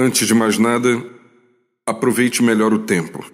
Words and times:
Antes 0.00 0.28
de 0.28 0.32
mais 0.32 0.58
nada, 0.58 1.04
aproveite 1.84 2.40
melhor 2.40 2.72
o 2.72 2.78
tempo. 2.78 3.26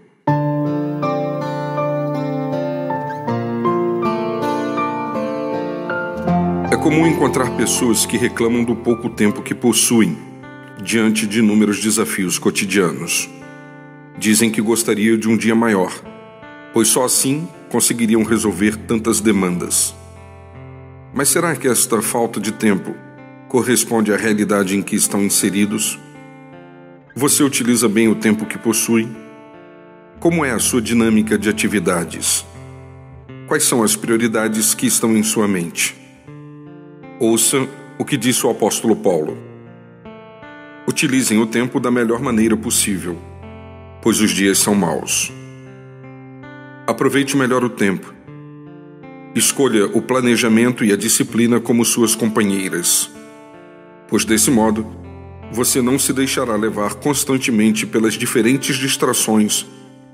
É 6.72 6.76
comum 6.78 7.06
encontrar 7.06 7.54
pessoas 7.58 8.06
que 8.06 8.16
reclamam 8.16 8.64
do 8.64 8.74
pouco 8.74 9.10
tempo 9.10 9.42
que 9.42 9.54
possuem 9.54 10.16
diante 10.82 11.26
de 11.26 11.40
inúmeros 11.40 11.80
desafios 11.80 12.38
cotidianos. 12.38 13.28
Dizem 14.16 14.50
que 14.50 14.62
gostariam 14.62 15.18
de 15.18 15.28
um 15.28 15.36
dia 15.36 15.54
maior, 15.54 15.92
pois 16.72 16.88
só 16.88 17.04
assim 17.04 17.46
conseguiriam 17.68 18.22
resolver 18.22 18.74
tantas 18.74 19.20
demandas. 19.20 19.94
Mas 21.12 21.28
será 21.28 21.54
que 21.54 21.68
esta 21.68 22.00
falta 22.00 22.40
de 22.40 22.52
tempo 22.52 22.94
corresponde 23.50 24.14
à 24.14 24.16
realidade 24.16 24.74
em 24.74 24.80
que 24.80 24.96
estão 24.96 25.22
inseridos? 25.22 25.98
Você 27.16 27.44
utiliza 27.44 27.88
bem 27.88 28.08
o 28.08 28.16
tempo 28.16 28.44
que 28.44 28.58
possui? 28.58 29.08
Como 30.18 30.44
é 30.44 30.50
a 30.50 30.58
sua 30.58 30.82
dinâmica 30.82 31.38
de 31.38 31.48
atividades? 31.48 32.44
Quais 33.46 33.62
são 33.62 33.84
as 33.84 33.94
prioridades 33.94 34.74
que 34.74 34.84
estão 34.84 35.16
em 35.16 35.22
sua 35.22 35.46
mente? 35.46 35.94
Ouça 37.20 37.68
o 38.00 38.04
que 38.04 38.16
disse 38.16 38.44
o 38.44 38.50
apóstolo 38.50 38.96
Paulo. 38.96 39.38
Utilizem 40.88 41.40
o 41.40 41.46
tempo 41.46 41.78
da 41.78 41.88
melhor 41.88 42.20
maneira 42.20 42.56
possível, 42.56 43.16
pois 44.02 44.20
os 44.20 44.32
dias 44.32 44.58
são 44.58 44.74
maus. 44.74 45.32
Aproveite 46.84 47.36
melhor 47.36 47.62
o 47.62 47.70
tempo. 47.70 48.12
Escolha 49.36 49.86
o 49.86 50.02
planejamento 50.02 50.84
e 50.84 50.92
a 50.92 50.96
disciplina 50.96 51.60
como 51.60 51.84
suas 51.84 52.16
companheiras, 52.16 53.08
pois 54.08 54.24
desse 54.24 54.50
modo 54.50 55.04
você 55.52 55.80
não 55.80 55.96
se 55.98 56.12
deixará 56.12 56.56
levar 56.56 56.94
constantemente 56.94 57.86
pelas 57.86 58.14
diferentes 58.14 58.76
distrações 58.76 59.64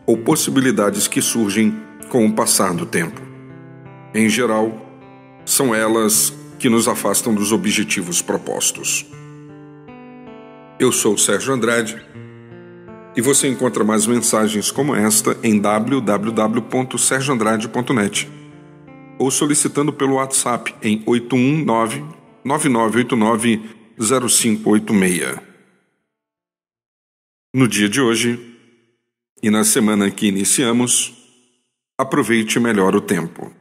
ou 0.07 0.19
possibilidades 0.19 1.09
que 1.09 1.23
surgem 1.23 1.75
com 2.09 2.27
o 2.27 2.33
passar 2.33 2.75
do 2.75 2.85
tempo. 2.85 3.23
Em 4.15 4.29
geral, 4.29 4.87
são 5.45 5.73
elas 5.75 6.33
que 6.59 6.69
nos 6.69 6.87
afastam 6.89 7.35
dos 7.35 7.53
objetivos 7.53 8.21
propostos. 8.21 9.07
Eu 10.79 10.93
sou 10.93 11.17
Sérgio 11.17 11.55
Andrade 11.55 11.97
e 13.17 13.23
você 13.23 13.49
encontra 13.49 13.83
mais 13.85 14.07
mensagens 14.07 14.71
como 14.71 14.95
esta 14.95 15.39
em 15.43 15.59
www.sergioandrade.net 15.59 18.31
ou 19.19 19.31
solicitando 19.31 19.91
pelo 19.93 20.15
WhatsApp 20.15 20.75
em 20.83 21.03
819 21.07 22.03
9989 22.45 23.80
0586. 24.01 25.39
No 27.53 27.69
dia 27.69 27.87
de 27.87 28.01
hoje 28.01 28.57
e 29.43 29.51
na 29.51 29.63
semana 29.63 30.11
que 30.11 30.27
iniciamos, 30.27 31.13
aproveite 31.99 32.59
melhor 32.59 32.97
o 32.97 33.03
tempo. 33.03 33.53